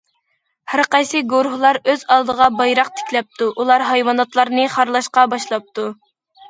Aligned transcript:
ھەر 0.71 0.81
قايسى 0.95 1.21
گۇرۇھلار 1.33 1.79
ئۆز 1.93 2.05
ئالدىغا 2.15 2.47
بايراق 2.63 2.91
تىكلەپتۇ، 3.01 3.53
ئۇلار 3.55 3.89
ھايۋاناتلارنى 3.93 4.69
خارلاشقا 4.79 5.33
باشلاپتۇ. 5.37 5.91